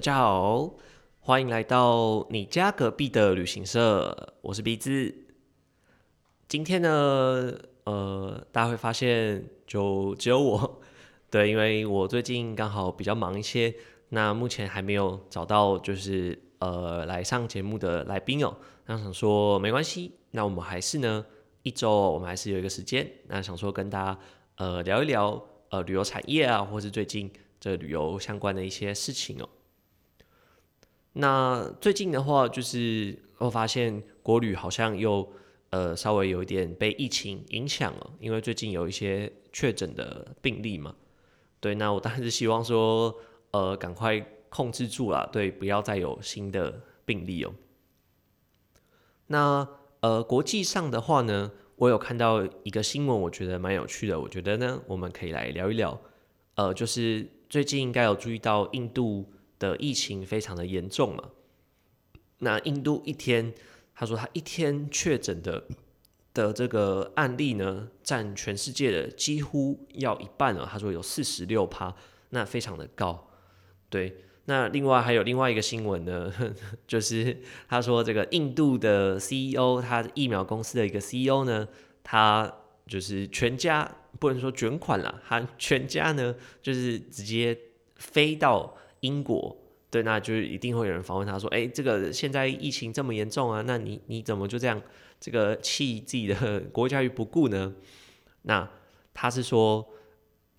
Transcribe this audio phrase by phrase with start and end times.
[0.00, 0.76] 大家好，
[1.18, 5.14] 欢迎来到你家隔壁的旅行社，我是鼻子。
[6.48, 7.52] 今天呢，
[7.84, 10.80] 呃，大家会发现就只有我，
[11.30, 13.74] 对，因为我最近刚好比较忙一些，
[14.08, 18.56] 那目前还没有找到就是呃来上节目的来宾哦。
[18.86, 21.26] 那想说没关系，那我们还是呢
[21.62, 24.18] 一周我们还是有一个时间，那想说跟大家
[24.56, 27.30] 呃聊一聊呃旅游产业啊，或是最近
[27.60, 29.46] 这旅游相关的一些事情哦。
[31.14, 35.28] 那最近的话，就是我发现国旅好像又
[35.70, 40.94] 呃稍微有一点被疫情影响了，因为最近有一些确诊的病例嘛。
[41.58, 43.14] 对，那我当然是希望说，
[43.50, 47.52] 呃，赶快控制住了，对，不要再有新的病例哦。
[49.26, 49.68] 那
[50.00, 56.00] 呃，国际上的话呢，我有看到一个新闻，我觉得蛮有趣的，我觉得呢，我们可以来聊一聊。
[56.54, 59.26] 呃，就是最近应该有注意到印度。
[59.60, 61.30] 的疫情非常的严重嘛，
[62.38, 63.52] 那印度一天，
[63.94, 65.68] 他说他一天确诊的
[66.32, 70.66] 的这个案例呢，占全世界的几乎要一半了。
[70.66, 71.94] 他说有四十六趴，
[72.30, 73.28] 那非常的高。
[73.90, 76.32] 对，那另外还有另外一个新闻呢，
[76.88, 81.68] 就是他说这个印度的 CEO，他疫苗公司的一个 CEO 呢，
[82.02, 82.50] 他
[82.86, 87.58] 就是全家不能说卷款了，他全家呢就是直接
[87.96, 88.74] 飞到。
[89.00, 89.56] 英国
[89.90, 94.80] 对，那就是一定会有人访问他说：“哎，这个现在疫情这么严重啊，那你你怎么就这样
[95.18, 97.74] 这个弃自己的 国家于不顾呢？”
[98.42, 98.70] 那
[99.12, 99.84] 他是说，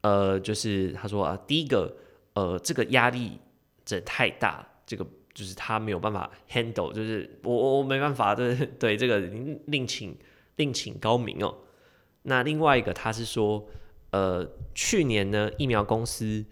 [0.01, 1.95] 呃，就是他说啊，第一个，
[2.33, 3.39] 呃，这个压力
[3.85, 9.19] 这太大，这个就是他没有办法 handle，就是我我没办法，对 对，这个
[9.67, 10.13] 另请
[10.57, 11.55] 另请高明哦。
[12.23, 13.65] 那另外一个，他是说，
[14.11, 16.43] 呃，去年呢，疫苗公司。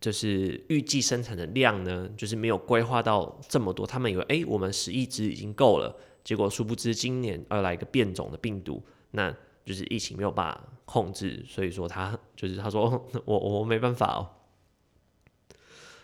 [0.00, 3.84] 就是预计生产的量呢，就是没有规划到这么多。
[3.84, 5.92] 他们以为，哎，我们十亿只已经够了。
[6.22, 11.44] 结果殊不知，今年要来一个变种的病毒，那就是疫情没有办法控制。
[11.48, 14.30] 所以说，他就是他说， 我我没办法哦。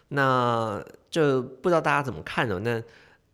[0.08, 2.58] 那就不知道大家怎么看呢？
[2.58, 2.82] 那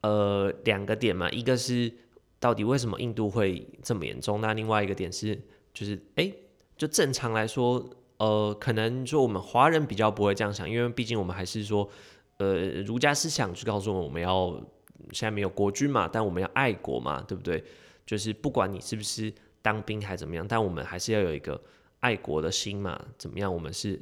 [0.03, 1.91] 呃，两个点嘛，一个是
[2.39, 4.41] 到底为什么印度会这么严重？
[4.43, 5.41] 那另外一个点是，
[5.73, 6.31] 就是哎，
[6.77, 7.89] 就正常来说。
[8.21, 11.89] 呃，可能说我们华人比较不会这样想，因为毕竟我们还是说，
[12.37, 14.53] 呃，儒家思想就告诉我们，我们要
[15.13, 17.65] 现在没有国君嘛，但我们要爱国嘛，对不对？
[18.05, 19.33] 就是不管你是不是
[19.63, 21.59] 当兵还怎么样，但我们还是要有一个
[22.01, 23.53] 爱国的心嘛，怎么样？
[23.53, 23.99] 我们是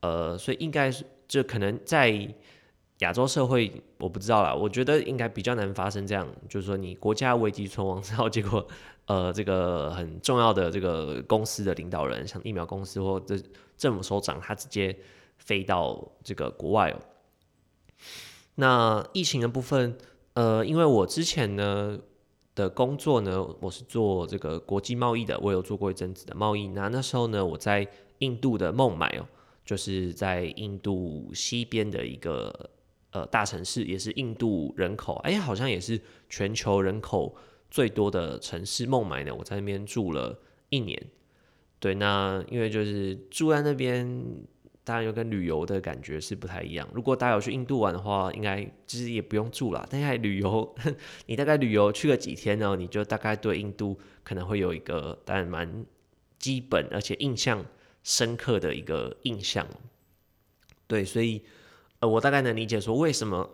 [0.00, 2.34] 呃，所以应该是就可能在。
[3.00, 8.68] 亚洲社会我不知道啦，我觉得应该比较难发生这样，就是说你国家危急存亡 之后，结果
[9.10, 13.36] 呃这个很重要的这个公司的领导人，像疫苗公司或者
[13.76, 14.96] 政府首长，他直接
[15.36, 16.96] 飞到这个国外哦。
[18.54, 19.98] 那疫情的部分，
[20.34, 21.98] 呃，因为我之前呢
[22.54, 26.68] 的工作呢，我是做这个国际贸易的，我有做过一阵子的贸易。
[26.68, 27.84] 那那时候呢，我在
[28.18, 29.26] 印度的孟买哦，
[29.64, 32.70] 就是在印度西边的一个。
[33.12, 37.34] 呃，大城市也是印度人口，哎，好像也是全球人口
[37.70, 38.86] 最多的城市。
[38.86, 40.38] 孟买呢，我在那边住了
[40.68, 41.00] 一年。
[41.78, 44.24] 对，那因为就是住在那边，
[44.84, 46.88] 当然又跟旅游的感觉是不太一样。
[46.92, 49.86] 如果大家有去印度玩的话，应该其实也不用住了。
[49.90, 50.74] 但是旅游，
[51.26, 55.86] 你大概旅游去个几天呢，你就大概对印度可能会有一个但蛮
[56.38, 57.64] 基本而且印象
[58.02, 59.66] 深刻的一个印象。
[60.86, 61.42] 对，所以。
[62.00, 63.46] 呃，我大概能理解说为什么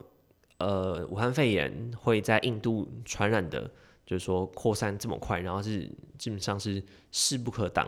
[0.58, 3.68] 呃武汉肺炎会在印度传染的，
[4.06, 7.86] 就是说扩散这么快，然后是基本上是势不可挡。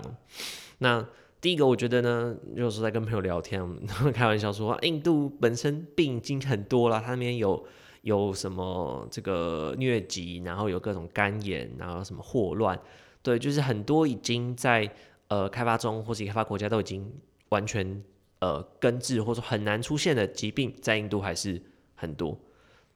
[0.78, 1.02] 那
[1.40, 3.64] 第一个我觉得呢，就是在跟朋友聊天，
[4.12, 7.64] 开玩笑说，印度本身病已经很多了，它那边有
[8.02, 12.78] 有什么这个疟疾，然后有各种肝炎，然后什么霍乱，
[13.22, 14.90] 对，就是很多已经在
[15.28, 17.10] 呃开发中或者开发国家都已经
[17.48, 18.02] 完全。
[18.40, 21.60] 呃，根治或者说很难出现的疾病，在印度还是
[21.96, 22.38] 很多。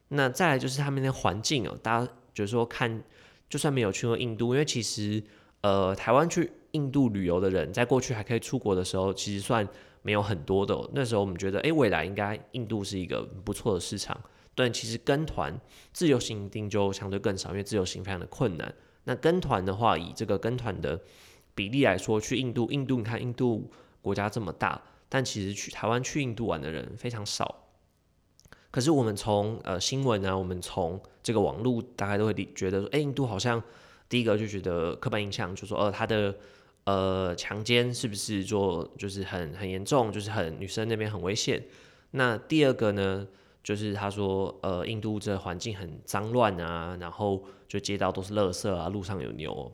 [0.07, 3.03] 那再来就是他们的环境哦，大家就是说看，
[3.49, 5.23] 就算没有去过印度，因为其实
[5.61, 9.67] 呃，台湾去印度旅游的人，在过去还可以出国的时候，其实算
[10.01, 10.89] 没有很多的。
[10.93, 14.19] 那时候我们觉得，哎，未来应该印度是一个不错的市场。
[14.55, 15.59] 但其实跟团
[15.93, 18.73] 自由行一定就相对更少，因为自由行非常的困难。
[19.05, 21.01] 那跟团的话，以这个跟团的
[21.55, 23.71] 比例来说，去印度，印度你看印度
[24.01, 24.81] 国家这么大。
[25.09, 27.62] 但其实去台湾去印度玩的人非常少，
[28.73, 33.61] 可是我们从呃新闻啊，我们从这个网络大概都会觉得说，哎，印度好像
[34.09, 36.35] 第一个就觉得刻板印象，就说呃他的
[36.85, 41.63] 呃强奸是不是做就是很很严重，就是很女生那边很危险。
[42.15, 43.27] 那第二个呢，
[43.63, 49.71] 就是他说，呃，印度这环境很脏乱啊，然后就街道都是垃圾啊，路上有牛。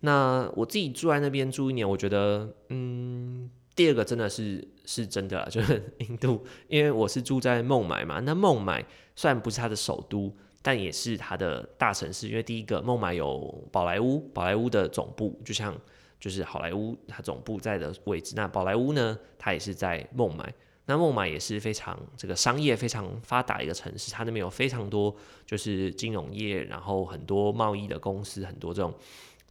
[0.00, 8.20] 那我自己住在那边住一年，我觉得，嗯，第二个真的是是真的， 就是印度，因为我是住在孟买嘛。
[8.20, 8.84] 那孟买
[9.16, 15.74] 虽然不是它的首都，但也是它的大城市，因为第一个孟买有宝莱坞，宝莱坞的总部就像
[16.20, 18.34] 就是好莱坞它总部在的位置。
[18.36, 20.52] 那宝莱坞呢，它也是在孟买。
[20.84, 25.14] 那孟买也是非常这个商业非常发达一个城市，它那边有非常多
[25.46, 28.92] 就是金融业，然后很多贸易的公司，很多这种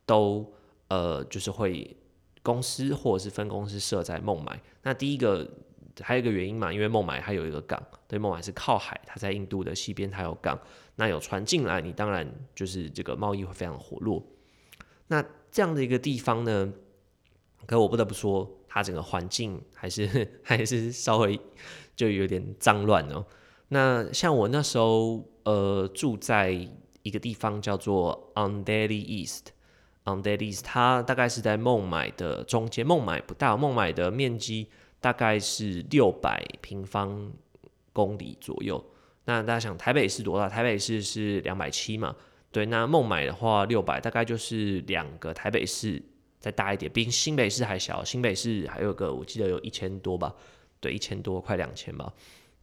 [0.06, 0.46] 都
[0.90, 1.96] 呃就是会
[2.42, 4.62] 公司或者是分公司设在孟买。
[4.84, 5.50] 那第一个
[6.02, 10.60] 还有一个原因嘛，因为孟买它有一个港，对，孟买是靠海，它在印度的西边，它有港，
[10.96, 14.24] 那有船进来，你当然就是这个贸易会非常活络。
[15.08, 16.74] 那这样的一个地方呢，
[17.66, 18.58] 可我不得不说。
[18.74, 21.38] 它整个环境还是 还是稍微
[21.94, 23.26] 就有点脏乱哦。
[23.68, 26.52] 那像我那时候呃住在
[27.04, 29.48] 一个地方叫做 On Daily East
[30.06, 32.86] On that list，它大概是在孟买的中间。
[32.86, 34.68] 孟买不大，孟买的面积
[35.00, 37.32] 大概是六百平方
[37.94, 38.84] 公里左右。
[39.26, 40.50] 那大家想台北市多大？
[40.50, 42.16] 台北市是两百七嘛？
[42.52, 46.02] 对，那孟买的话六百，大概就是两个台北市。
[46.40, 48.04] 再大一点，比新北市还小。
[48.04, 50.34] 新北市还有个，我记得有一千多吧，
[50.80, 52.12] 对，一千多，快两千吧。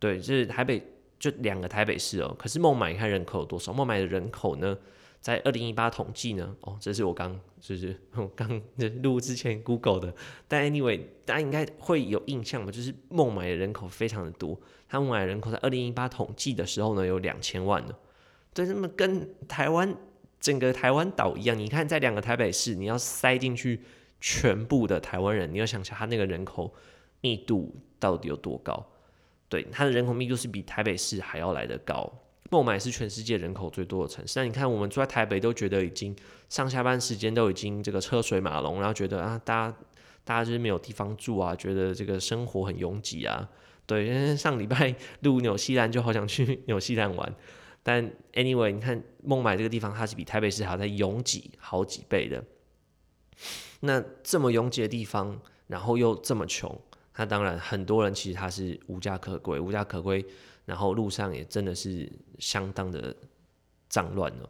[0.00, 0.82] 对，就是台北
[1.17, 2.35] 就两个台北市哦。
[2.37, 3.73] 可是孟买，你看人口有多少？
[3.73, 4.76] 孟买的人口呢，
[5.20, 8.61] 在二零一八统计呢，哦，这是我刚就是 我刚
[9.03, 10.15] 录之前 Google 的。
[10.47, 12.73] 但 anyway，大家应该会有印象吧？
[12.73, 17.94] 就是孟买的人口非常的多，他孟买人口在二零一八统计的时候呢，有两千万呢。
[18.55, 19.97] 对，那么跟台湾。
[20.41, 23.81] 整个台湾岛一样，你看在两个台北市，你要塞进去
[24.21, 26.73] 全部的台湾人，你要想想它那个人口
[27.21, 28.88] 密度到底有多高？
[29.49, 32.09] 对，它的人口密度是比台北市还要来得高。
[32.50, 36.17] 孟买是全世界人口最多的城市，那你看我们住在台北都觉得已经
[36.49, 39.77] 上下班时间都已经这个车水马龙，然后觉得啊，大家
[40.25, 43.49] 大家就是没有地方住啊，觉得这个生活很拥挤啊。
[43.87, 47.35] 对，上礼拜 入纽西兰就好想去 纽西兰玩。
[47.83, 52.45] 但 anyway，你看孟买这个地方，它是比台北市还要再拥挤好几倍的。
[53.81, 56.79] 那这么拥挤的地方，然后又这么穷，
[57.17, 60.23] 那当然很多人其实他是无家可归，无家可归，
[60.69, 63.17] 然后路上也真的是相当的
[63.88, 64.49] 脏乱了。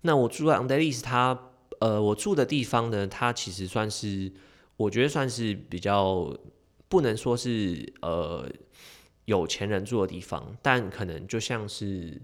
[0.00, 1.38] 那我住在 a n d e l i s 它
[1.78, 4.32] 呃，我住的地方呢，它其实算是
[4.76, 6.36] 我觉得算是比较
[6.88, 8.48] 不能说是呃
[9.26, 12.20] 有钱人住的地方，但可能就像是。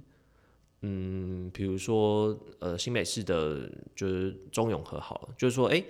[0.83, 5.83] 嗯，比如说，呃，新北市的，就是中永和好了，就是说，哎，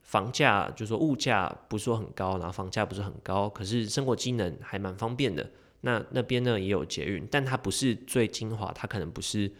[0.00, 5.48] 房价，就是说物价不是说很高，然后房价不是很高，可是生活机能还蛮方便的。
[5.82, 9.50] 那那边呢也有捷运，但它不是最精华，它可能不是，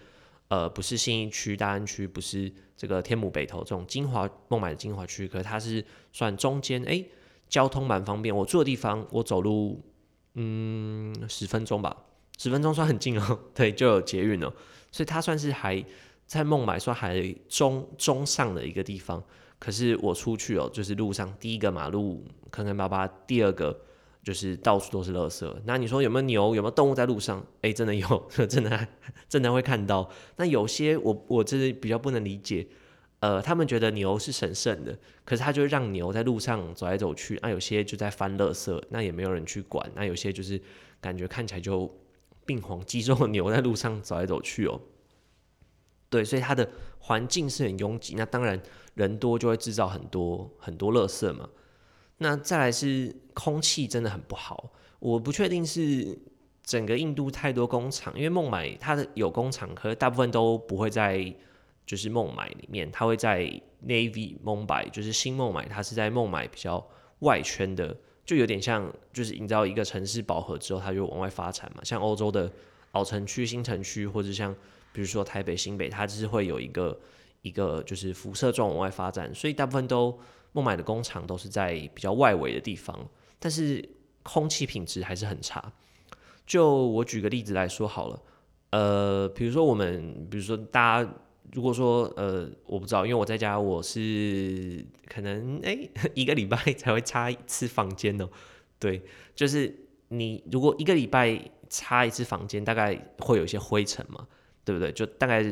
[0.48, 7.04] 呃，不是信义区、大安区，不是这个天母北投这种精华孟买的精华区，可是它是算中间，哎，
[7.48, 8.34] 交通蛮方便。
[8.34, 9.82] 我住的地方，我走路，
[10.34, 11.96] 嗯，十分钟吧，
[12.38, 14.52] 十分钟算很近哦， 对，就有捷运哦。
[14.92, 15.82] 所以它算是还
[16.26, 19.22] 在孟买算还中中上的一个地方，
[19.58, 23.80] 可是我出去哦，就是路上第一个马路坑坑巴巴，第二个
[24.22, 25.52] 就是到处都是垃圾。
[25.64, 26.54] 那你说有没有牛？
[26.54, 27.44] 有没有动物在路上？
[27.62, 28.88] 哎，真的有， 真的
[29.28, 30.10] 真的会看到。
[30.36, 32.66] 那有些我我真的比较不能理解，
[33.20, 37.38] 呃，他们觉得牛是神圣的，可是他就让牛在路上走来走去。
[37.42, 39.90] 那有些就在翻垃圾，那也没有人去管。
[39.94, 40.60] 那有些就是
[41.00, 41.90] 感觉看起来就。
[42.46, 44.80] 病黄肌肉的牛在路上走来走去哦，
[46.08, 48.16] 对，所以它的环境是很拥挤。
[48.16, 48.60] 那当然
[48.94, 51.48] 人多就会制造很多很多垃圾嘛。
[52.18, 54.70] 那再来是空气真的很不好。
[54.98, 56.18] 我不确定是
[56.62, 61.34] 整个印度太多工厂，因为孟买它的有工厂，可是大部分都不会在
[61.86, 63.44] 就是孟买里面，它会在
[63.86, 66.86] Navy 孟买，就是新孟买，它是在孟买比较
[67.20, 67.96] 外圈的。
[68.26, 71.82] 就有点像，就是你知道一个城市饱和之后，它就往外发展嘛。
[71.82, 72.52] 像欧洲的
[72.92, 74.54] 老城区、新城区，或者像
[74.92, 76.96] 比如说台北、新北，它就是会有一个
[77.42, 79.34] 一个就是辐射状往外发展。
[79.34, 80.16] 所以大部分都
[80.52, 82.96] 孟买的工厂都是在比较外围的地方，
[83.40, 83.84] 但是
[84.22, 85.72] 空气品质还是很差。
[86.46, 88.22] 就我举个例子来说好了，
[88.70, 91.12] 呃，比如说我们，比如说大家。
[91.52, 95.76] 如果说呃，我不知道，因为我在家，我是可能哎
[96.14, 98.30] 一个礼拜 才会擦一次房间哦。
[98.78, 99.02] 对，
[99.34, 99.74] 就是
[100.10, 104.28] 你如果一个礼拜擦一次房间，大概会有一些灰尘嘛，
[104.64, 104.92] 对不对？
[104.92, 105.42] 就大概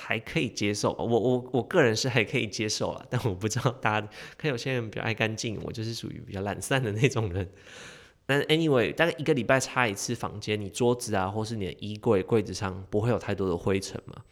[0.00, 0.92] 还可以接受。
[0.92, 7.50] 我我我个人是还可以接受了， 但我不知道大家，看有些人比较爱干净，我就是属于比较懒散的那种人。
[8.24, 14.22] 但 anyway，大概一个礼拜擦一次房间，你桌子啊，或是你的衣柜柜子上不会有太多的灰尘嘛？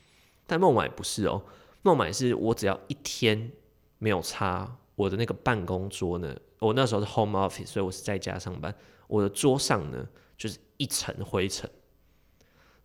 [0.47, 1.43] 但孟买不是哦，
[1.83, 3.51] 孟买是我只要一天
[3.99, 8.75] 没有擦我的那个办公桌呢，我那时候是 home office，所以我是在家上班，
[9.09, 10.07] 我的桌上呢
[10.37, 11.69] 就是一层灰尘，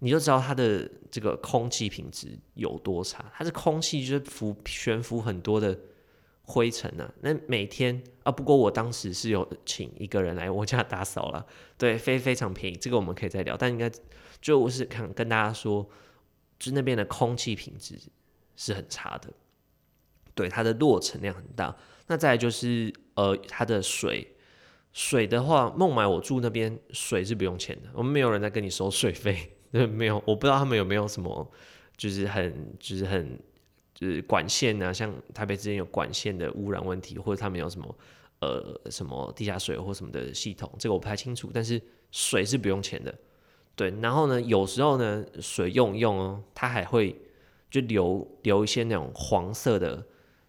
[0.01, 5.79] 你就知道它的这个空气品质有多差，它是空气就是浮悬浮很多的。
[6.43, 11.45] 灰尘啊，那每天啊，不过我当时是有请一个人来我家打扫了，
[11.77, 13.55] 对，非非常便宜，这个我们可以再聊。
[13.55, 13.89] 但应该
[14.41, 15.87] 就我是想跟大家说，
[16.59, 17.97] 就那边的空气品质
[18.57, 19.31] 是很差的，
[20.35, 21.73] 对，它的落尘量很大。
[22.07, 24.35] 那再来就是呃，它的水
[24.91, 31.51] 水的话，孟买我住那边水是不用钱的，我们没有人在跟你收水费，对没有，我不知道他们有没有什么，
[31.97, 33.39] 就是很就是很。
[33.93, 37.95] 就是管线啊，像台北之间有管线的污染问题，或者他们有什么
[38.39, 41.51] 呃什么地下水或什么的系统，这个我不太清楚。
[41.53, 43.13] 但是水是不用钱的，
[43.75, 43.93] 对。
[44.01, 47.15] 然后呢，有时候呢，水用用哦，它还会
[47.69, 50.03] 就流流一些那种黄色的，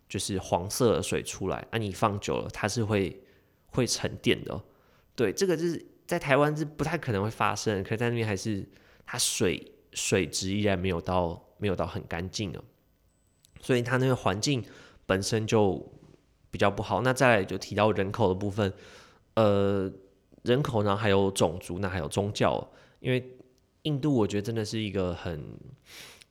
[0.08, 1.58] 就是黄色的水出来。
[1.70, 3.22] 啊，你放久了，它是会
[3.66, 4.58] 会沉淀的。
[5.14, 8.66] 对，这个就是在台湾是不太可能会发生，可是在那边还是
[9.06, 12.62] 它水水质依然没有到没有到很干净啊。
[13.61, 14.64] 所以它那个环境
[15.06, 15.80] 本身就
[16.50, 17.02] 比较不好。
[17.02, 18.73] 那再来就提到人口的部分，
[19.35, 19.90] 呃，
[20.42, 22.68] 人口呢还有种族，那还有宗教。
[23.00, 23.37] 因为
[23.82, 25.56] 印度我觉得真的是一个很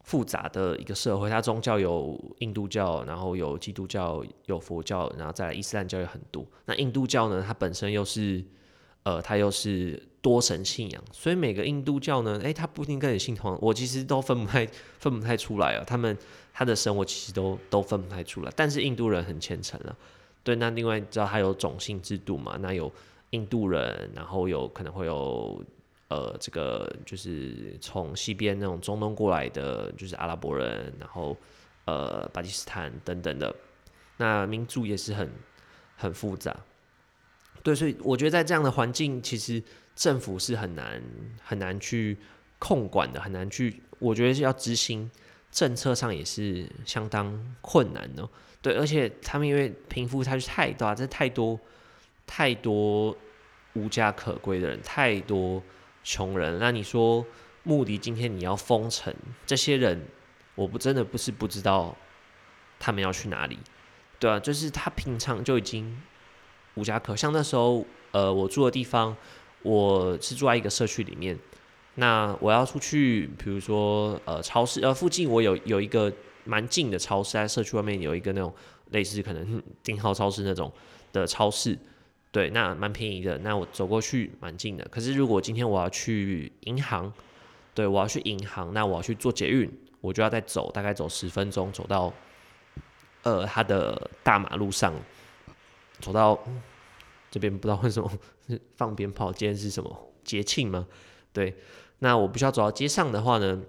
[0.03, 6.45] 复杂的一个社会，它宗教有印度教，然后有基督教，有佛教，然后再来伊斯兰教也很多。
[6.65, 8.43] 那印度教呢，它本身又是
[9.03, 14.67] 呃，它又是多神信仰，所以每个印度教呢，哎，它不一定跟你信同，我其实都分不太
[14.99, 16.17] 分不太出来啊，他们。
[16.53, 19.97] 他的神我其实都都分不太出来，但是印度人很虔诚了。
[20.43, 22.57] 对，那另外知道他有种姓制度嘛？
[22.59, 22.91] 那有
[23.29, 25.63] 印度人，然后有可能会有
[26.09, 31.35] 呃，这个就是从西边那种中东过来的，就是阿拉伯人，然后
[31.85, 33.55] 呃巴基斯坦等等的。
[34.17, 35.31] 那民族也是很
[35.95, 36.53] 很复杂。
[37.63, 39.61] 对，所以我觉得在这样的环境，其实
[39.95, 41.01] 政府是很难
[41.43, 42.17] 很难去
[42.59, 45.09] 控管的，很难去，我觉得是要执行。
[45.51, 48.29] 政策上也是相当困难哦，
[48.61, 51.59] 对，而且他们因为贫富差距太大，这太多
[52.25, 53.13] 太多
[53.73, 55.61] 无家可归的人，太多
[56.05, 56.57] 穷人。
[56.57, 57.25] 那你说，
[57.63, 59.13] 目的今天你要封城，
[59.45, 60.01] 这些人，
[60.55, 61.97] 我不真的不是不知道
[62.79, 63.59] 他们要去哪里，
[64.19, 66.01] 对啊，就是他平常就已经
[66.75, 69.15] 无家可，像那时候，呃，我住的地方，
[69.61, 71.37] 我是住在一个社区里面。
[71.95, 76.11] 那我要出去，比如说呃超市，呃附近我有有一个
[76.45, 78.53] 蛮近的超市，在社区外面有一个那种
[78.91, 80.71] 类似可能 顶号超市那种
[81.11, 81.77] 的超市，
[82.31, 83.37] 对，那蛮便宜的。
[83.39, 84.87] 那我走过去蛮近的。
[84.89, 87.11] 可是如果今天我要去银行，
[87.75, 92.13] 对我要去银行，那我要去做捷运，我就要再走，大概走十分钟，走到
[93.23, 94.93] 呃它的大马路上，
[96.01, 96.37] 走到
[97.29, 98.11] 这边不知道为什么
[98.75, 100.87] 放鞭炮，今天是什么节庆吗？
[101.31, 101.55] 对。
[101.99, 103.61] 那我不需要走到街上的话呢，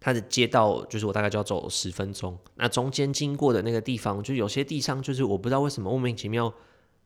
[0.00, 2.38] 它的街道就是我大概就要走十分钟。
[2.54, 6.52] 那中间经过的那个地方，就有些地上就是我不知道为什么莫名其妙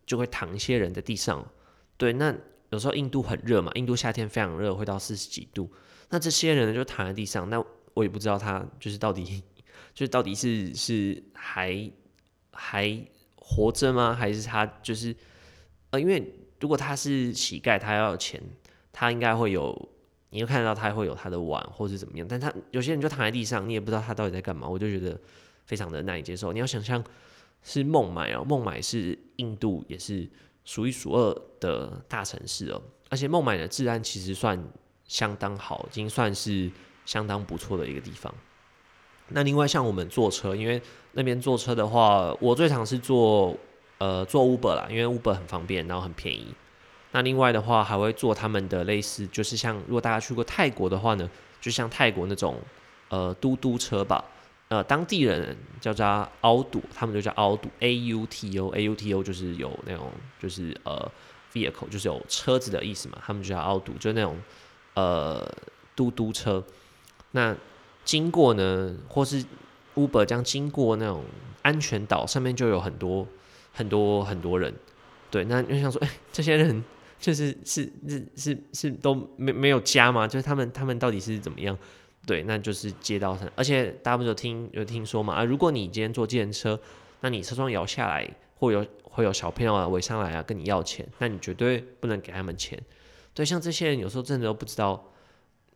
[0.07, 1.45] 就会躺一些人在地上。
[1.97, 2.33] 对，那
[2.71, 5.69] 有时候印度很热嘛，印度夏天非常热，会到四十几度。
[6.11, 7.61] 那这些人呢就躺在地上，那
[7.95, 9.43] 我也不知道他就是到底
[9.93, 11.91] 就是到底是是还
[12.53, 13.05] 还
[13.51, 14.15] 活着吗？
[14.15, 15.15] 还是他就是
[15.91, 18.41] 呃，因为如果他是乞丐，他要钱，
[18.93, 19.89] 他应该会有。
[20.33, 25.21] 你会看到他会有他的碗，或是怎么样，但他有些人就躺在地上，你也不知道他到底在干嘛，我就觉得
[25.67, 26.53] 非常的难以接受。
[26.53, 27.03] 你要想象
[27.65, 30.31] 是孟买哦，孟买是印度也是
[30.65, 34.57] 数一数二的大城市哦，而且孟买的治安其实算
[35.05, 36.71] 相当好，已经算是
[37.05, 38.33] 相当不错的一个地方。
[39.33, 40.81] 那另外像我们坐车，因为
[41.13, 43.57] 那边坐车的话，我最常是坐
[43.99, 46.47] 呃坐 Uber 啦，因为 Uber 很方便，然后很便宜。
[47.13, 51.29] 那另外的话，还会坐他们的类似，就是像如果大家去过泰国的话呢，
[51.61, 52.57] 就像泰国那种
[53.09, 54.25] 呃嘟嘟车吧，
[54.69, 61.11] 呃当地人叫它奥堵，他们就叫奥堵 A U T O A U T O 就是有那种就是呃
[61.53, 64.37] vehicle 就是有车子的意思嘛，他们就叫奥堵，就那种
[64.95, 65.45] 呃
[65.97, 66.63] 嘟嘟车。
[67.33, 67.55] 那
[68.11, 69.45] 经过呢，或是
[69.95, 71.23] Uber 将经过那种
[71.63, 73.25] 安全岛上面，就有很多
[73.73, 74.75] 很多很多人，
[75.31, 76.83] 对，那就想说，哎，这些人。
[77.21, 80.27] 就是是是是是都没没有家吗？
[80.27, 81.77] 就是他们他们到底是怎么样？
[82.27, 85.45] 对，那就是街道上，而且大家不有听有听说嘛啊？
[85.45, 86.81] 如果你今天坐计程车，
[87.21, 88.27] 那你车窗摇下来，
[88.57, 92.83] 会有会有小朋友啊围上来啊跟你要钱，那你绝对不能给他们钱。
[93.35, 95.05] 对，像这些人有时候真的都不知道，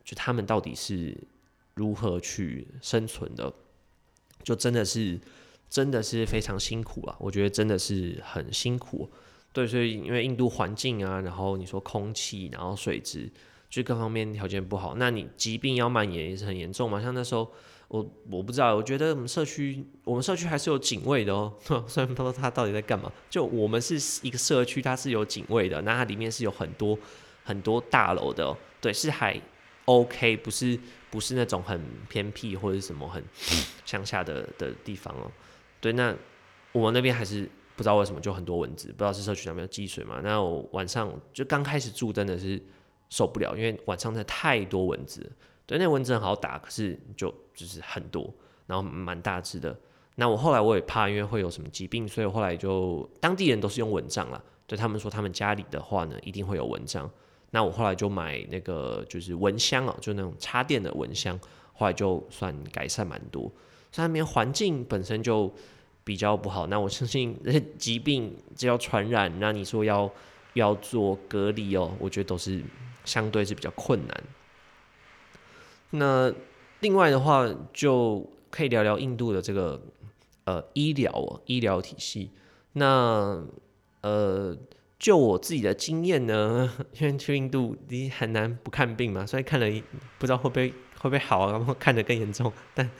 [0.02, 1.14] 就他们到底是
[1.74, 3.52] 如何去生存的，
[4.42, 5.20] 就真的是
[5.68, 7.16] 真的是非常辛苦啊！
[7.18, 9.10] 我觉得真的是很辛苦。
[9.52, 13.30] 对，所以因为印度环境啊，然后你说空气，然后水质，
[13.70, 17.00] 就各方面条件不好，那你疾病要蔓延也是很严重嘛。
[17.00, 17.48] 像那时候
[17.88, 21.52] 我我不知道，我觉得我们社区我们社区还是有警卫的哦，
[21.86, 23.12] 虽然不知道他到底在干嘛。
[23.30, 23.94] 就我们是
[24.26, 26.98] 一个社区，它是有警卫的，那它里面是有很多
[27.44, 29.40] 很多大楼的，对，是还
[29.84, 30.78] OK，不是
[31.14, 33.22] 不是那种很偏僻或者什么很
[33.84, 35.30] 乡下的的地方哦。
[35.80, 36.12] 对，那
[36.72, 37.48] 我们那边还是。
[37.76, 40.20] 不知道为什么就很多蚊子，不知道是社区那边积水嘛？
[40.22, 42.62] 那我晚上就刚开始住真的是
[43.10, 45.28] 受不了，因为晚上真的太多蚊子。
[45.66, 48.32] 对，那蚊子很好打，可是就就是很多，
[48.68, 49.76] 然后蛮大只的。
[50.14, 54.40] 那我后来我也怕，因为会有什么疾病，所以后来就当地人都是用蚊帐了。
[54.68, 57.10] 对他们说，他们家里的话呢，一定会有蚊帐。
[57.54, 61.38] 那我后来就买那个就是蚊香哦，就那种插电的蚊香，
[61.72, 63.50] 后来就算改善蛮多。
[63.96, 65.50] 那边环境本身就。
[66.06, 67.34] 比较不好，那我相信
[67.78, 70.12] 疾病只要传染，那你说要
[70.52, 72.62] 要做隔离哦，我觉得都是
[73.06, 74.24] 相对是比较困难。
[75.92, 76.30] 那
[76.80, 79.80] 另外的话，就可以聊聊印度的这个
[80.44, 82.30] 呃医疗哦，医疗体系。
[82.74, 83.42] 那
[84.02, 84.54] 呃，
[85.04, 89.66] 就我自己的经验呢， 因为去印度你很难不看病嘛，所以看了
[90.18, 92.90] 不知道会不会会不会好，然后看得更严重，但。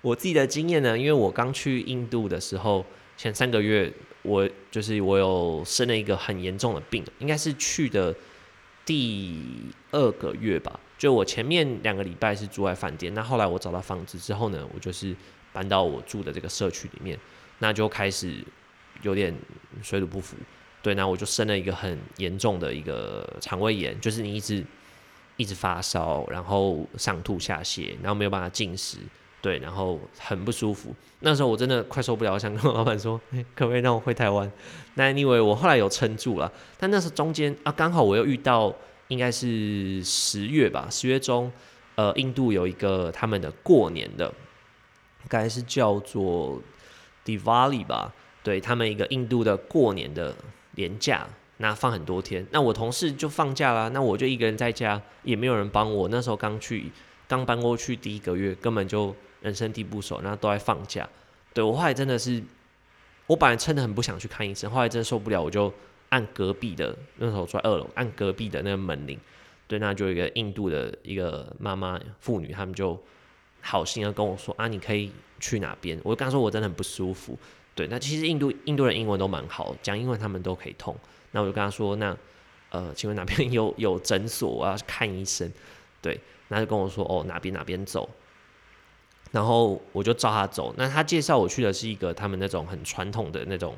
[0.00, 2.84] 我自己的经验呢，因为我刚去印度的时候，
[3.16, 3.92] 前三个月
[4.22, 8.12] 我就是我有生了一个很严重的病，应该是去的
[8.84, 9.40] 第
[9.92, 10.80] 二个月吧。
[10.98, 15.14] 就我前面两个礼拜是住在饭店，那后来我找到房子之后呢，我就是
[15.52, 17.16] 搬到我住的这个社区里面，
[17.60, 18.44] 那就开始
[19.02, 19.32] 有点
[19.80, 20.36] 水土不服。
[20.82, 24.64] 对，那我就生了一个很严重的一个肠胃炎，就是你一直
[25.36, 28.98] 一直发烧，然后上吐下泻，然后没有办法进食。
[29.40, 30.94] 对，然后很不舒服。
[31.18, 33.20] 那时候我真的快受不了，想跟老板说，
[33.56, 34.48] 可不可以让我回台湾？
[34.94, 38.72] 那因为我后来有撑住了，但那时候中间啊，刚好我又遇到，
[39.08, 41.50] 应该是十月吧，十月中，
[41.96, 44.32] 呃，印度有一个他们的过年的，
[45.28, 46.62] 该是叫做
[47.24, 48.14] Diwali 吧，
[48.44, 50.32] 对他们一个印度的过年的
[50.72, 51.26] 年假，
[51.58, 52.46] 那放很多天。
[52.50, 56.08] 那我同事就放假了，那我就一个人在家，也没有人帮我。
[56.08, 56.90] 那时候刚去，
[57.26, 59.14] 刚搬过去第一个月，根本就。
[59.42, 61.04] 人生地不熟，然后都在放假。
[61.52, 62.40] 对我后来真的是，
[63.26, 65.74] 我本来撑的很不想去看医生，后来真的受不了，我就
[66.10, 69.18] 按隔壁的那时候住在二楼，按隔壁的那个门铃。
[69.66, 72.96] 对，那就有一个印度的一个妈妈妇女，他们就
[73.60, 75.98] 好心的跟我说啊，你可以去哪边？
[76.04, 77.36] 我就跟他说我真的很不舒服。
[77.74, 80.94] 对，那其实印度印度人英文都蛮好，讲英文他们都可以通。
[81.30, 82.16] 那我就跟他说，那
[82.70, 84.50] 呃，请问哪边 有有诊所？
[84.50, 85.50] 我要看医生。
[86.00, 88.08] 对，那就跟我说哦，哪边哪边走。
[89.30, 90.74] 然后我就照他走。
[90.76, 93.74] 那他介绍我去的是一个他们那种很传统的那种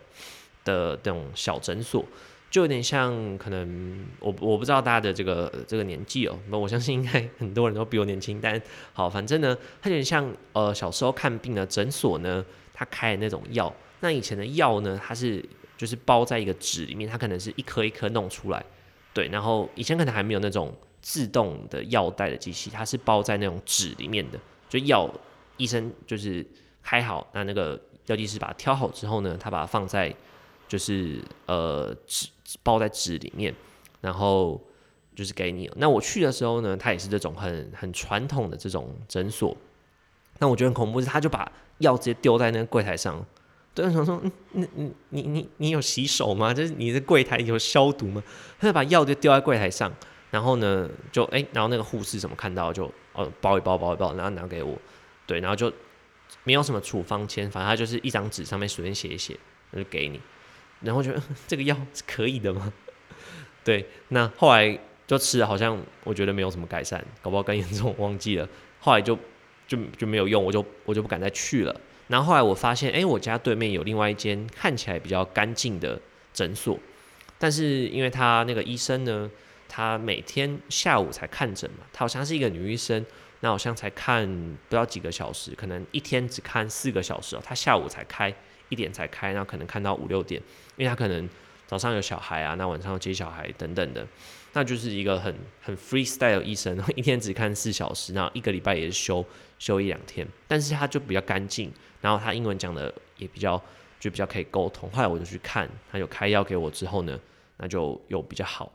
[0.64, 2.04] 的那种小诊所，
[2.50, 8.40] 就有点像可能我我不知道大家的这个这个年纪哦，那我相信应该很多人都比我年轻。
[8.40, 8.61] 但
[8.92, 13.74] 好，反正呢，他有点像呃小时候看病的诊所呢，他开的那种药。
[14.00, 15.42] 那以前的药呢，它是
[15.78, 18.62] 就是包在一个纸里面，它可能是一颗一颗弄出来，
[19.14, 19.28] 对。
[19.28, 25.10] 然后以前可能还没有那种自动的药袋的机器，它是包在那种纸里面的，就药。
[25.56, 26.44] 医生就是
[26.82, 30.12] 开好，那那个药剂师把它挑好之后呢，他把它放在
[30.66, 32.26] 就是呃纸
[32.64, 33.54] 包在纸里面，
[34.00, 34.60] 然后
[35.14, 35.70] 就是给你。
[35.76, 39.56] 那我去的时候呢，他也是这种很很传统的这种 诊所。
[40.40, 43.24] 那我觉得很恐怖是，他就把药直接丢在那个柜台上。
[43.74, 46.54] 对，想说，嗯，你你你你你有洗手吗？
[46.54, 48.22] 就是你的柜台有消毒吗？
[48.58, 49.92] 他就把药就丢在柜台上，
[50.30, 54.78] 然后呢，就哎，然后那个护士怎么看到就哦包一包包一包，然后拿给我。
[55.26, 55.72] 对，然后就
[56.44, 59.37] 没有什么处方签，反正他就是一张纸上面随便写一写，
[59.72, 60.20] 那就给你。
[60.80, 62.72] 然后觉得 这个药是可以的吗？
[63.64, 68.48] 对，那后来就吃了，好像我觉得没有什么改善，搞不好更严重，忘记了。
[68.78, 69.18] 后来就
[69.66, 71.81] 就就没有用，我就我就不敢再去了。
[72.09, 76.00] 然后后来我发现，哎，我家对面有另外一间看起来比较干净的
[76.33, 76.79] 诊所，
[77.38, 79.31] 但是因为他那个医生呢，
[79.68, 83.05] 他每天下午才看诊嘛，他好像是一个女医生。
[83.40, 84.27] 那好像才看
[84.70, 87.42] 不到几个小时，可能一天只看四个小时哦。
[87.44, 88.35] 他下午才开
[88.70, 90.40] 一点才开，那可能看到五六点，
[90.79, 91.29] 因为他可能
[91.66, 94.07] 早上有小孩啊，那晚上接小孩等等的，
[94.54, 99.24] 那就是一个很很 freestyle 医生， 一天只看四小时，然后一个礼拜也是休
[99.58, 103.60] 休一两天，但是他就比较干净，然后他英文讲的也比较
[104.00, 104.88] 就比较可以沟通。
[104.90, 107.18] 后来我就去看，他有开药给我之后呢，
[107.58, 108.72] 那就有比较好。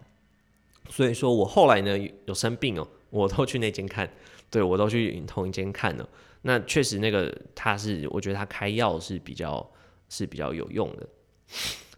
[0.89, 4.09] 所以说我后来呢有生病哦，我都去那间看，
[4.51, 6.09] 对我都去同一间看了。
[6.41, 9.69] 那确实那个他是，我觉得他开药是比较
[10.09, 11.07] 是比较有用的。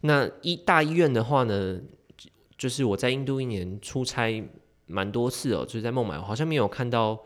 [0.02, 1.80] 那医大医院的话呢，
[2.62, 4.48] 就是我在印度一年出差
[4.86, 7.18] 蛮多次哦，就是在孟买，好像没有看到。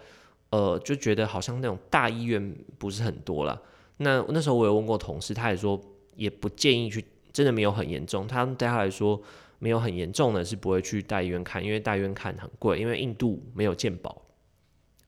[0.51, 3.61] 呃，就觉得好像那种大医院不是很多了。
[3.97, 5.77] 那那时候我有问过同事，他也说
[6.15, 8.25] 也不建议去，真的没有很严重。
[8.25, 9.21] 他对他来说
[9.59, 14.21] 没有很严重的，是不会去大医院看，因为大医院看很贵，因为印度没有健保。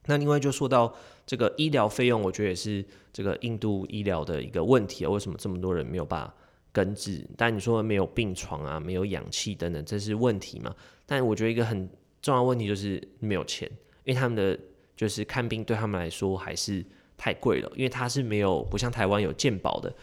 [0.04, 5.08] 那另外就说到这个医疗费用，我觉得也是这个印度医疗的一个问题啊。
[5.08, 6.34] 为什么这么多人没有办法
[6.72, 7.26] 根治？
[7.36, 10.74] 但你说没有病床啊，没有氧气等等，这是问题嘛？
[11.06, 11.88] 但我觉得一个很
[12.22, 13.68] 重要问题就是没有钱，
[14.04, 14.58] 因为他们的。
[14.98, 16.84] 就是看病对他们来说还是
[17.16, 19.94] 太贵了，因为他是没有不像台湾有健保的，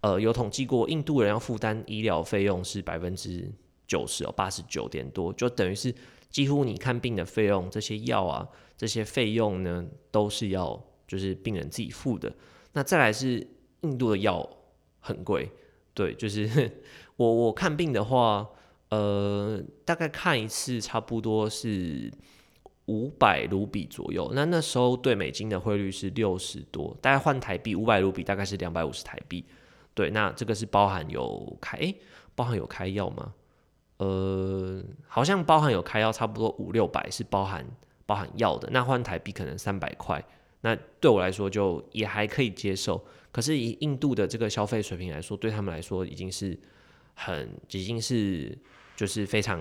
[0.00, 3.48] 呃，有统计过印度人要负担医疗费用是百分之
[3.86, 5.94] 九十哦，八十九点多，就等于是
[6.30, 8.44] 几乎你看病的费用，这些药啊，
[8.76, 12.32] 这些费用呢都是要就是病人自己付的。
[12.72, 13.46] 那再来是
[13.82, 14.44] 印度的药
[14.98, 15.48] 很贵，
[15.94, 16.70] 对，就是
[17.16, 18.48] 我我看病的话，
[18.90, 22.12] 呃，大概看一次差不多是。
[22.86, 29.44] 五百卢比左右，那那时候对美金的汇率是六十多，大概换台币五百卢比大概是两百五十台币。
[29.94, 31.94] 对，那这个是包含有开，诶，
[32.34, 33.32] 包含有开药吗？
[33.98, 37.64] 呃，好像包含有开药，差不多五六百是包含
[38.06, 38.68] 包含药的。
[38.72, 40.24] 那换台币可能三百块，
[40.62, 43.00] 那对我来说就也还可以接受。
[43.32, 46.58] 可是以印度的这个消费水平来说，对他们来说已经是
[47.14, 48.56] 很已经是
[48.96, 49.60] 就是非常。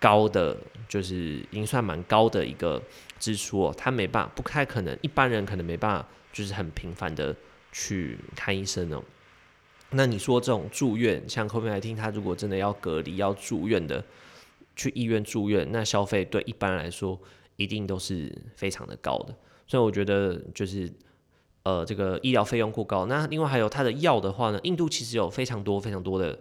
[0.00, 0.56] 高的
[0.88, 2.80] 就是已经算蛮高的一个
[3.18, 7.34] 支出哦，他没办法，不太可能，一般人可能没办法，就是很频繁的
[7.72, 9.02] 去看医生哦。
[9.90, 14.04] 那你说这种住院，像 COVID 来听，他如果真的要隔离要住院的，
[14.76, 17.18] 去医院住院，那消费对一般来说
[17.56, 19.34] 一定都是非常的高的。
[19.66, 20.88] 所以我觉得就是
[21.68, 23.06] 呃，这个医疗费用过高。
[23.06, 26.38] 那另外还有他的药的话呢，印度其实有非常多非常多的。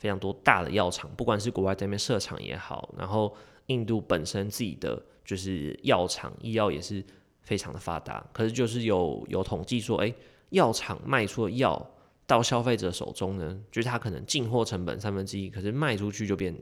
[0.00, 7.04] 非常多大的药厂，不管是国外这边设厂也好，然后印度本身自己的就是药厂，医药也是
[7.42, 8.26] 非常的发达。
[8.32, 10.10] 可是就是有有统计说，哎，
[10.48, 11.86] 药厂卖出的药
[12.26, 16.56] 到消费者手中呢，就是它可能进货成本三分之一，可是卖出去就变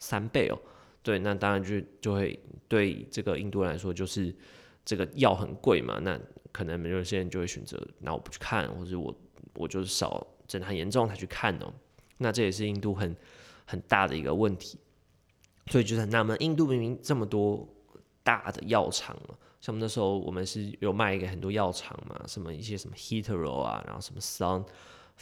[0.00, 0.58] 三倍哦。
[1.00, 4.34] 对，那当然就就会对这个印度人来说，就是
[4.84, 6.18] 这个药很贵嘛，那
[6.52, 9.14] 可能有些人就会选择，那我不去看，或者我
[9.54, 11.72] 我就是少真的很严重才去看哦。
[12.18, 13.16] 那这也是印度很
[13.66, 14.78] 很大的一个问题，
[15.66, 17.66] 所以就是很纳闷印度明明这么多
[18.22, 24.66] 大的药厂嘛，像那时候我们是有卖给很多药厂嘛，什么一些什么 Hetero 啊，然后什么 Sun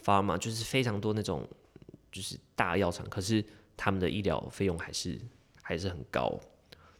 [0.02, 1.46] Pharma，就是非常多那种
[2.10, 3.44] 就是大药厂，可是
[3.76, 5.20] 他们的医疗费用还是
[5.62, 6.38] 还是很高。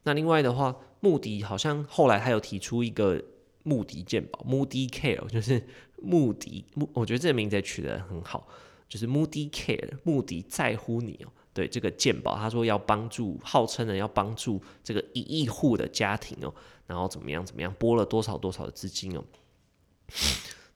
[0.05, 3.23] 那另外的话，穆迪好像后来还有提出一个
[3.69, 5.63] 穆迪健保，穆迪 Care， 就是
[6.01, 8.49] 穆迪穆，我觉得这个名字取得很好。
[8.89, 11.29] 就是 Moody Care，穆迪在乎你哦。
[11.53, 16.55] 对这个健保，他说要帮助，号称呢要帮助这个一亿户的家庭哦，
[16.87, 19.23] 然后怎么样怎么样，拨了多少多少的资金哦。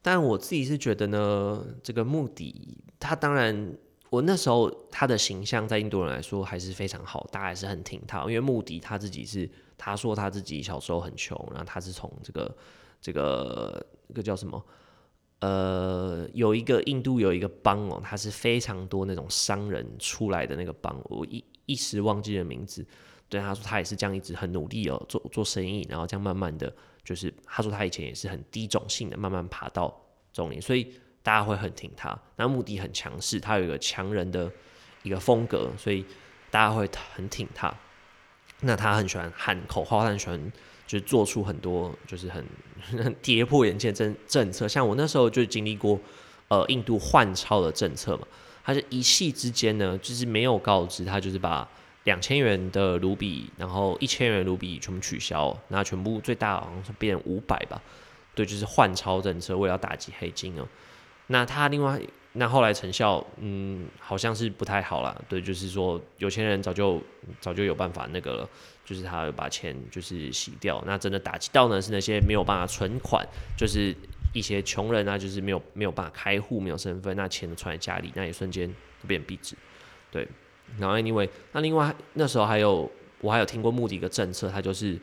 [0.02, 3.74] 但我自己是觉得呢，这个穆迪，他当然，
[4.10, 12.54] 我那时候他的形象在印度人来说还是非常好，大家还是很挺他，因为穆迪他自己是他说他自己小时候很穷，然后他是从这个
[13.02, 14.64] 这个那个叫什么？
[15.40, 22.86] 呃，有一个印度有一个邦哦，它是非常多那种商人出来的那个邦，我一一时忘记了名字。
[23.28, 29.92] 对，他说他也是这样一直很努力哦，做做生意，然后这样慢慢的就是，他说他以前也是很低种姓的，慢慢爬到
[30.32, 32.16] 中年，所以大家会很挺他。
[32.36, 34.48] 那目的很强势，他有一个强人的
[35.02, 36.04] 一个风格，所以
[36.52, 37.74] 大家会很挺他。
[38.60, 40.52] 那他很喜欢喊口号，他很喜欢。
[40.92, 42.44] 就做出很多就是很
[43.22, 45.98] 跌破眼镜政政策，像我那时候就经历过，
[46.48, 48.26] 呃，印度换钞的政策嘛，
[48.62, 51.66] 他是一夕之间呢，就是没有告知，他就是把
[52.04, 57.80] 两千元的卢比，然后一千元卢比全部取消，那全部最大好像是变五百吧，
[58.34, 60.68] 对，就是换钞政策，为了打击黑金哦。
[61.28, 61.98] 那他另外。
[62.34, 65.22] 那后来成效，嗯，好像是不太好了。
[65.28, 66.98] 对，就是说有钱人早就
[67.42, 68.48] 早就有办法那个了，
[68.92, 70.82] 就是他把钱就是洗掉。
[70.86, 73.26] 那真的打击到呢是那些没有办法存款，
[73.56, 73.94] 就是
[74.32, 78.72] 一些穷人啊，就是没有没有办法开户，没有身份，那钱都存在家里，那一瞬间
[79.06, 79.56] 变壁纸。
[80.10, 80.28] 对，
[80.78, 84.98] 然后 anyway，那另外那时候还有我还有听过目的一个政策，他就是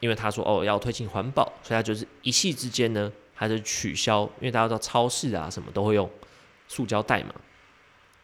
[0.00, 6.10] 因为他说哦要推进环保，所以他就是一夕之间呢，他就取消，因为大家知道超市啊什么都会用。
[6.66, 7.34] 塑胶袋嘛，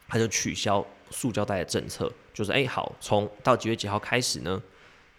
[0.07, 4.59] 他就取消塑胶袋的政策，就是哎好，从到几月几号开始呢，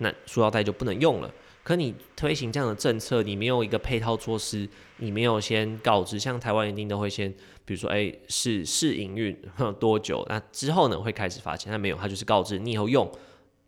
[0.03, 1.33] 那塑料袋就不能用了。
[1.63, 7.33] 可你推行这样的政策，你没有一个配套措施，你没有先告知，像台湾一定都会先，
[7.65, 9.35] 比如说哎试试营运
[9.79, 13.11] 多久，那之后呢会开始罚钱，他没有，他就是告知你以后用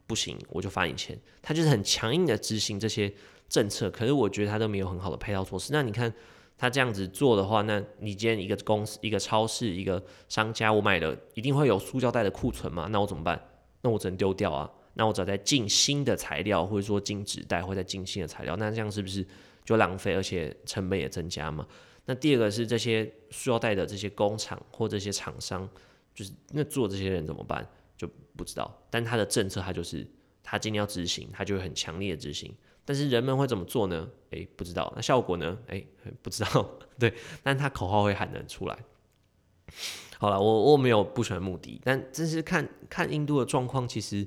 [0.07, 3.11] 不行，我就罚你钱，他就是很强硬的执行这些
[3.49, 3.91] 政策。
[3.91, 6.13] 可是我觉得他都没有很好的配套措施，那你看。
[6.57, 12.87] 他这样子做的话，那你今天一个公司、一个超市、一个商家，我买了一定会有塑胶袋的库存嘛？
[12.93, 13.39] 那我怎么办？
[13.83, 14.71] 那我只能丢掉啊。
[14.95, 19.27] 那我只要再进新的材料，或者说进纸袋，或者再进新的材料，那这样是不是
[19.65, 21.67] 就浪费，而且成本也增加嘛？
[22.07, 25.69] 那第二个是这些塑料袋的这些工厂或这些厂商，
[26.15, 27.67] 就是那做这些人怎么办？
[27.97, 28.71] 就不知道。
[28.91, 30.07] 但他的政策，他就是
[30.43, 32.55] 他今天要执行，他就会很强烈的执行。
[32.85, 34.07] 但是人们会怎么做呢？
[34.31, 34.93] 诶，不知道。
[34.95, 35.59] 那效果呢？
[35.69, 35.87] 诶，
[36.21, 36.71] 不知道。
[37.01, 38.79] 对，但他口号会喊得出来。
[40.19, 44.27] 好了，我我没有不喜欢目的，但这是看看印度的状况，其实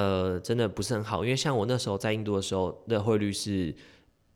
[0.00, 1.24] 呃真的不是很好。
[1.24, 3.74] 因为像我那时候在印度的时候，的汇率是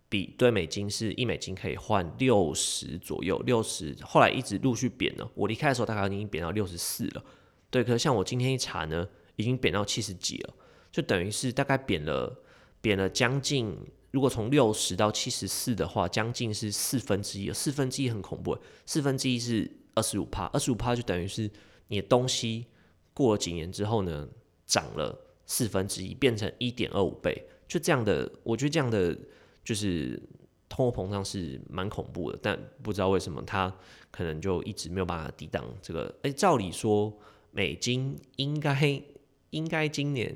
[0.09, 5.31] 比对美金是一美金可以换六十左右，六十后来一直陆续贬了。
[5.35, 7.25] 我离开的时候大概已经贬到六十四了。
[7.71, 10.55] 对，可是像我今天一查呢，已经贬到七十几了，
[10.93, 12.41] 就等于是大概贬了。
[12.81, 13.75] 贬了将近，
[14.11, 21.51] 如果从六十到七十四的话，将近是四分之一，四分之一很恐怖，四分之一是二十五帕，二十五帕就等于是
[21.89, 22.67] 你的东西
[23.15, 24.29] 过了几年之后呢，
[24.67, 29.17] 涨了四分之一，变成一点二五倍，就这样的，我觉得这样的
[29.65, 30.21] 就是
[30.69, 33.75] 通货膨胀是蛮恐怖的，但不知道为什么它
[34.11, 37.13] 可能就一直没有办法抵挡这个，哎，照理说
[37.51, 39.03] 美金应该
[39.51, 40.35] 应该今年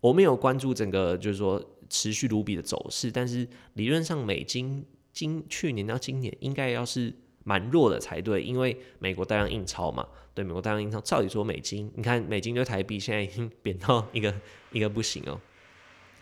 [0.00, 1.64] 我没有关注整个，就是说。
[1.90, 7.10] 持续卢比的走势，但是理论上美金今去年到今年应该要是
[7.48, 10.06] 蛮弱的才对，因为美国大量印钞嘛。
[10.34, 14.34] 对，美国大量印钞，照理说美金，你看美金对台币现在已经 贬到一个
[14.70, 15.40] 一个不行哦。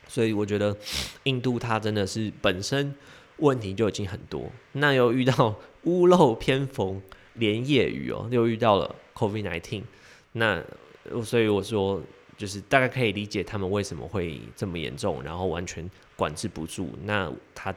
[0.07, 0.77] 所以我觉得
[1.25, 2.95] 印度它真的是本身
[3.39, 7.03] 问题就已经很多，那又遇到屋漏偏逢
[7.35, 9.83] 连夜雨哦，又遇到了 COVID nineteen，
[10.33, 10.63] 那
[11.25, 12.01] 所以我说。
[12.39, 16.91] 就是大概可以理解他们为什么会这么严重，然后完全管制不住。
[17.05, 17.75] 那他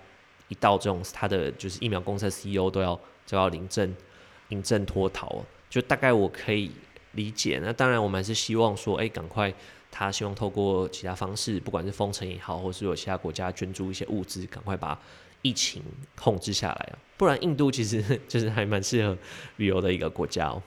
[0.49, 3.95] 一到这种，他的就是疫苗公司的 CEO 都要就要临阵
[4.47, 6.71] 临阵脱逃，就大概我可以
[7.11, 7.59] 理解。
[7.61, 9.53] 那当然，我们还是希望说，哎，赶快
[9.91, 14.99] 他希望透过其他方式，不管是封城也好，或是有其他国家捐助一些物资，赶快把
[15.43, 15.83] 疫情
[16.15, 16.97] 控制下来啊。
[17.17, 19.15] 不然，印度其实 就是还蛮适合
[19.57, 20.63] 旅游的一个国家哦。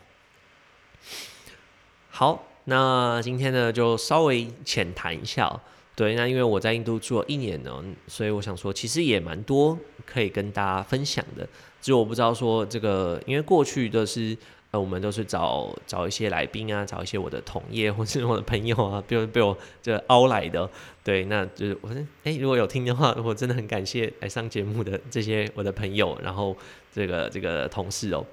[2.11, 2.49] 好。
[2.65, 5.61] 那今天呢，就稍微浅谈一下，
[5.97, 11.45] 对，那因为我在印度住了一年呢，所以我想说，其实也蛮多可以跟大家分享的。
[11.83, 14.35] 只是我不知道说这个，因为过去都是
[14.71, 20.71] 呃，我们都是找找一些来宾啊，找一些我的同业或是我的朋友啊，被被我这凹来的，
[21.05, 26.57] 对，那就是我说哎，如果有听的话，我真的很感谢来上节目的这些我的朋友，然后
[26.91, 28.25] 这个这个同事哦，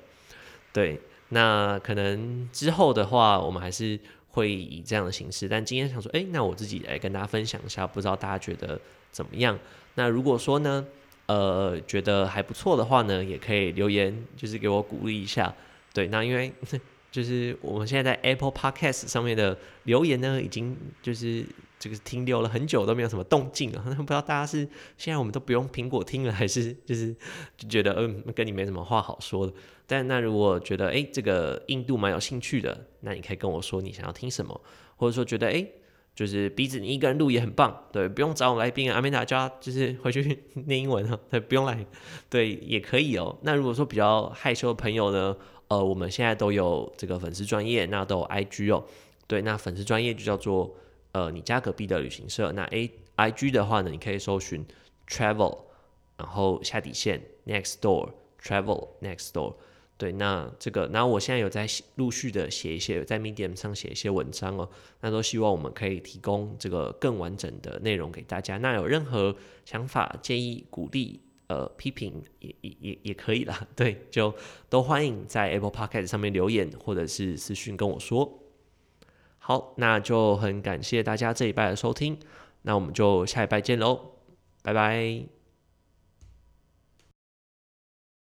[0.71, 0.97] 对，
[1.29, 3.99] 那可能之后的话，我们还是。
[4.31, 8.79] 会以这样的形式，但今天想说，哎，那我自己来跟大家分享一下，不知道大家觉得
[9.11, 9.57] 怎么样？
[9.95, 10.85] 那如果说呢，
[11.29, 15.53] 呃，觉得还不错的话呢，也可以留言，就是给我鼓励一下。
[15.93, 16.51] 对，那因为
[17.11, 21.45] 就是我们现在在 Apple Podcast 上面的留言呢，已经就是。
[21.81, 27.15] 这个停留了很久都没有什么动静了， 不知道大家是现在我们都不用苹果听了，还是 就是
[27.55, 29.53] 就觉得嗯跟你没什么话好说的。
[29.87, 34.59] 但那如果觉得哎这个印度蛮有兴趣的，那你可以跟我说你想要听什么，
[34.97, 35.65] 或者说觉得哎
[36.19, 41.85] 就是鼻子你一个人录也很棒，对，不用找我来宾啊，阿美达叫他就是回去 念英文哈，对，不用来，
[42.29, 43.37] 对，也可以哦。
[43.43, 45.37] 那如果说比较害羞的朋友呢，
[45.69, 48.83] 呃，我们现在都有这个粉丝专业，那都有 IG 哦，
[49.27, 50.75] 对，那粉丝专业就叫做。
[51.11, 54.63] 呃，你家隔壁的旅行社，那 A I G 的话呢，你可以搜寻
[55.07, 55.57] travel，
[56.17, 59.55] 然后下底线 next door travel next door，
[59.99, 64.69] 对，那这个，然后我现在有在陆续的写一些，在 Medium 上写一些文章哦，
[65.01, 68.57] 那都希望我们可以提供这个更完整的内容给大家。
[68.59, 69.35] 那有任何
[69.65, 74.33] 想法、建议、鼓励、呃批评也也也也可以啦， 对，就
[74.69, 78.39] 都欢迎在 Apple Podcast 上面留言或者是私讯跟我说。
[79.37, 82.17] 好，那就很感谢大家这一拜的收听，
[82.61, 83.99] 那我们就下一拜见喽，
[84.63, 85.38] 拜拜。